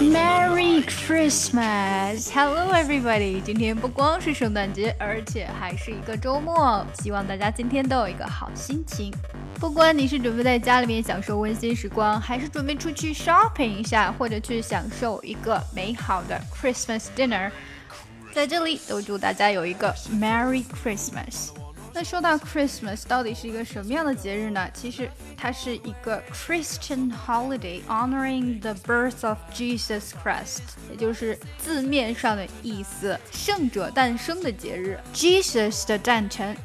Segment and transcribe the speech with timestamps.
[0.00, 2.30] merry christmas.
[2.30, 3.40] Hello everybody.
[3.40, 9.12] 今天不光是圣诞节而且还是一个周末希望大家今天都有一个好心情。
[9.60, 17.50] 不管你是准备在家里面享受温馨时光还是准备出去 shopping 一下或者去享受一个美好的 christmas dinner
[18.32, 21.50] 在这里都祝大家有一个 merry christmas
[21.93, 24.69] 那说到 Christmas，到底是一个什么样的节日呢？
[24.73, 30.59] 其实它是一个 Christian holiday honoring the birth of Jesus Christ，
[30.91, 36.55] 也就是字面上的意思，圣者诞生的节日，Jesus 的诞辰。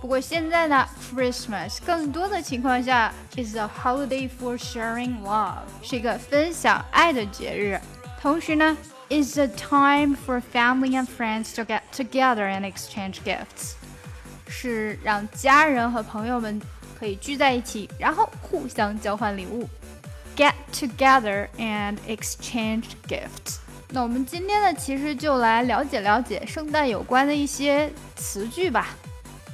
[0.00, 7.78] 不过现在呢，Christmas 更多的情况下 is a holiday for sharing love，是一个分享爱的节日。
[8.20, 8.76] 同时呢，
[9.10, 13.72] is a time for family and friends to get together and exchange gifts，
[14.55, 16.61] 是让家人和朋友们
[16.97, 19.67] 可以聚在一起，然后互相交换礼物
[20.37, 23.57] ，get together and exchange gifts。
[23.89, 28.89] 那我们今天呢，其实就来了解了解圣诞有关的一些词句吧。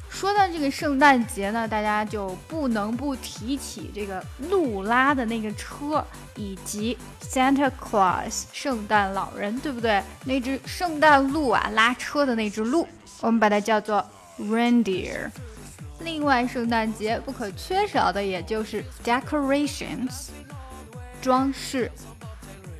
[0.09, 6.03] 说到这个圣诞节呢，大家就不能不提起这个路拉的那个车，
[6.35, 10.03] 以及 Santa Claus 圣诞老人，对不对？
[10.25, 12.85] 那只圣诞鹿啊，拉车的那只鹿，
[13.21, 14.05] 我们把它叫做
[14.39, 15.29] reindeer。
[16.01, 20.29] 另外，圣诞节不可缺少的也就是 decorations，
[21.21, 21.91] 装饰。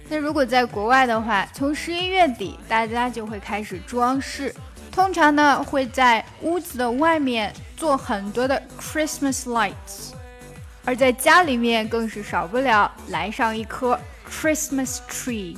[0.08, 4.56] 那如果在国外的话，从十一月底大家就会开始装饰。
[4.92, 10.14] 通常呢，会在屋子的外面做很多的 Christmas lights，
[10.84, 15.56] 而在家里面更是少不了来上一棵 Christmas tree。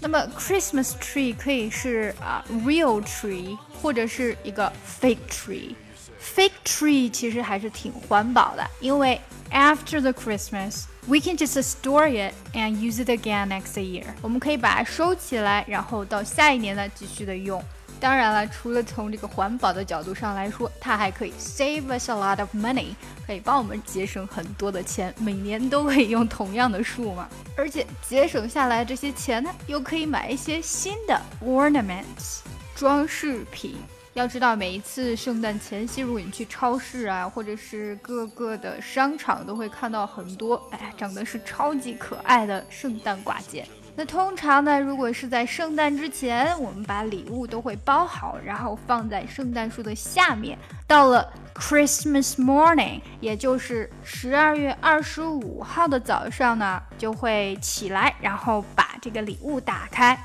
[0.00, 9.20] 那么 Christmas tree 可以是啊、real tree，或者是一个 fake tree。Fake tree 其实还是挺环保的，因为
[9.50, 14.04] after the Christmas we can just store it and use it again next year。
[14.22, 17.62] 我们可以把它收起来，然后到下一年呢继续的用。
[17.99, 22.95] 当然了，除了从这个环保的角度上来说，它还可以 save us a lot of money，
[23.27, 27.27] 可以帮我们节省很多的钱，每年都可以用同样的树嘛。
[27.57, 32.39] 而且节省下来这些钱呢，又可以买一些新的 ornaments
[32.73, 33.75] 装饰品。
[34.13, 43.67] 要知道，每一次圣诞前夕，如果你去超市啊，或者是各个的商场，都会看到很多，哎呀，长得是超级可爱的圣诞挂件。
[43.99, 50.57] 那通常呢，如果是在圣诞之前，我们把礼物都会包好，然后放在圣诞树的下面。
[50.87, 60.17] 到了 Christmas morning，也就是十二月二十五号的早上呢，就会起来，然后把这个礼物打开。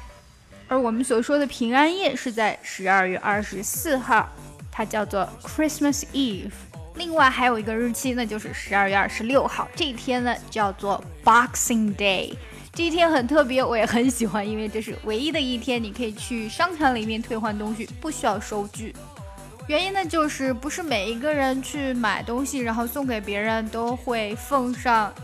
[0.69, 4.29] 而我们所说的平安夜是在十二月二十四号，
[4.71, 6.53] 它叫做 Christmas Eve。
[6.95, 12.37] 另外还有一个日期，那就是十二月二十六号，这一天呢叫做 Boxing Day。
[12.75, 18.93] 这一天很特别，我也很喜欢，因为这是唯一的一天，你可以去商场里面退换东西，不需要收据。
[19.69, 25.15] 原因呢，就是不是每一个人去买东西，然后送给别人都会奉上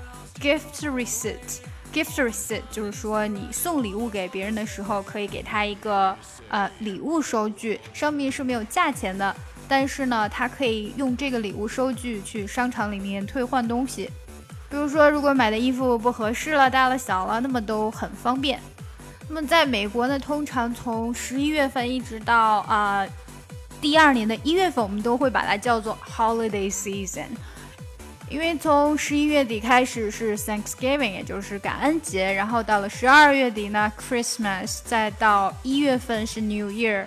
[0.41, 1.59] gift receipt。
[1.93, 6.17] gift receipt 就是说你送礼物给别人的时候，可以给他一个
[6.51, 9.35] 呃礼物收据，上面是没有价钱的，
[9.67, 14.09] 但是呢，他可以用这个礼物收据去商场里面退换东西。
[14.71, 18.61] 比如说，如果买的衣服不合适了、大了、小了，那么都很方便。
[19.29, 23.07] 那么在美国呢，通常从十一月份一直到啊、
[23.81, 27.27] 第二年的一月份，我们都会把它叫做 holiday season。
[28.29, 37.07] 因为从十一月底开始是 Thanksgiving，也就是感恩节，然后到了十二月底呢 Christmas，再到一月份是 New Year，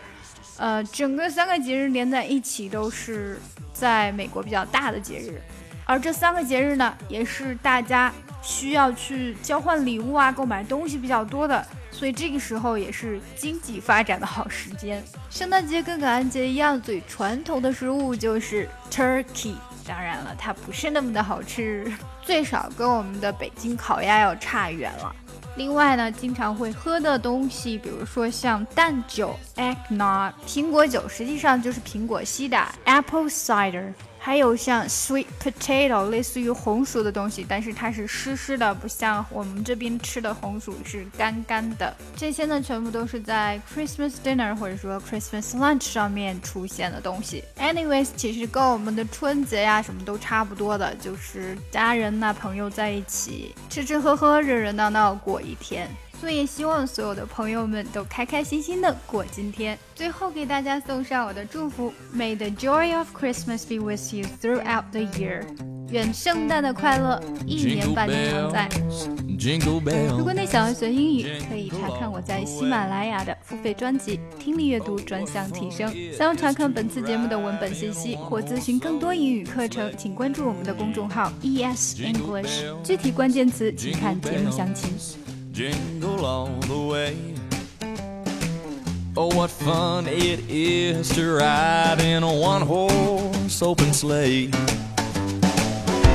[0.58, 3.40] 呃，整个三个节日连在一起都是
[3.72, 5.42] 在美国比较大的节日。
[5.86, 8.12] 而这三个节日呢，也是大家
[8.42, 15.04] 需要去交换礼物啊、购买东西比较多的，所以这个时候也是经济发展的好时间。
[15.30, 19.56] 圣诞节跟感恩节一样，最传统的食物就是 turkey。
[19.86, 21.92] 当然了，它不是那么的好吃，
[22.22, 25.14] 最少跟我们的北京烤鸭要差远了。
[25.58, 33.94] 另外呢，经常会喝的东西，比如说像蛋酒 （eggnog）、苹果酒，实际上就是苹果西打 （apple cider），
[34.26, 41.94] 还有像 sweet potato，类似于红薯的东西，但是它是湿湿的，不像我们这边吃的红薯是干干的。
[42.16, 47.44] 这些呢，全部都是在 Christmas dinner 或者说 Christmas lunch 上面出现的东西。
[47.60, 55.90] Anyways，其实跟我们的春节呀什么都差不多的，就是家人呐、朋友在一起吃吃喝喝、热热闹闹过一天。
[56.24, 59.78] 所以希望所有的朋友们都开开心心的过今天。
[59.94, 65.44] 最后给大家送上我的祝福：May the joy of Christmas be with you throughout the year。
[65.90, 68.70] 愿圣诞的快乐一年伴你常在。
[70.18, 75.92] 如果你想要学英语，可以查看我在喜马拉雅的付费专辑《听力阅读专项提升》。
[76.18, 82.64] 想要查看本次节目的文本信息或咨询更多英语课程，请关注我们的公众号 ES English。
[82.82, 84.90] 具体关键词请看节目详情。
[85.54, 87.16] Jingle all the way.
[89.16, 94.48] Oh, what fun it is to ride in a one horse open sleigh.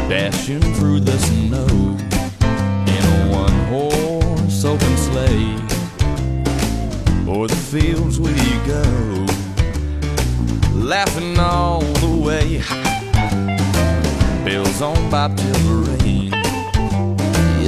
[0.08, 1.68] Dashing through the snow
[2.94, 5.54] in a one horse open sleigh.
[7.28, 8.34] O'er the fields we
[8.66, 8.82] go,
[10.74, 12.60] laughing all the way.
[14.44, 16.47] Bells on bobtail ring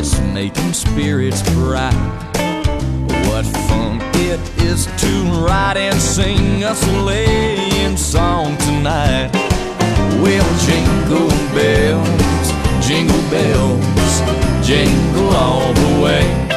[0.01, 1.93] it's making spirits bright.
[3.29, 5.13] What fun it is to
[5.47, 9.31] ride and sing a sleighing song tonight.
[10.23, 12.49] Well, jingle bells,
[12.89, 16.50] jingle bells, jingle all the way.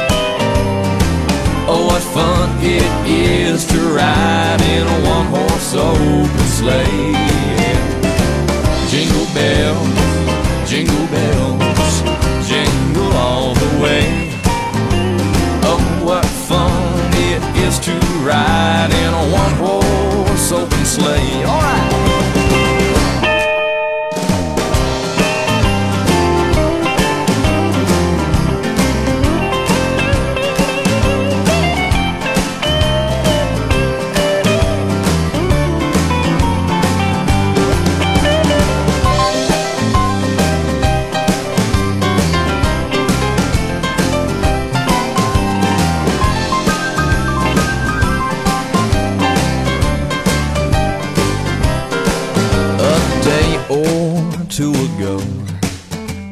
[54.54, 55.18] Two ago,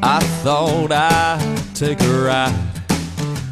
[0.00, 2.54] I thought I'd take a ride.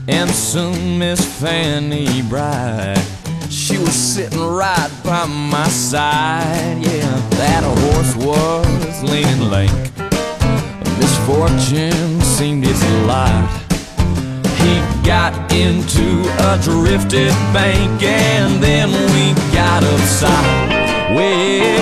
[0.07, 3.05] And soon Miss Fanny Bright,
[3.49, 6.79] she was sitting right by my side.
[6.81, 9.73] Yeah, that horse was leaning lank.
[11.01, 13.51] Misfortune seemed his lot.
[14.63, 21.17] He got into a drifted bank and then we got upside.
[21.17, 21.80] Well,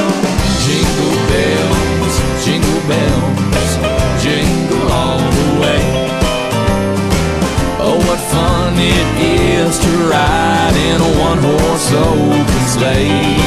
[11.28, 13.37] one horse open sleigh.